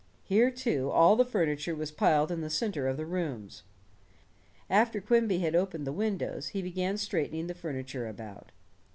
Here, 0.23 0.49
too, 0.49 0.89
all 0.89 1.15
the 1.15 1.23
furniture 1.23 1.75
was 1.75 1.91
piled 1.91 2.31
in 2.31 2.41
the 2.41 2.49
center 2.49 2.87
of 2.87 2.97
the 2.97 3.05
rooms. 3.05 3.61
After 4.67 4.99
Quimby 4.99 5.37
had 5.41 5.53
opened 5.55 5.85
the 5.85 5.91
windows, 5.93 6.47
he 6.47 6.63
began 6.63 6.97
straightening 6.97 7.45
the 7.45 7.53
furniture 7.53 8.07
about. 8.07 8.51